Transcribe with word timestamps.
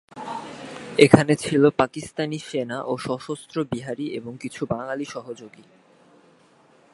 এখানে 0.97 1.33
ছিল 1.35 1.63
পাকিস্তানি 1.77 2.39
সেনা 2.39 2.77
ও 2.83 2.93
সশস্ত্র 2.97 3.57
বিহারী 3.63 4.05
এবং 4.09 4.33
কিছু 4.37 4.61
বাঙালি 4.65 5.05
সহযোগী। 5.05 5.65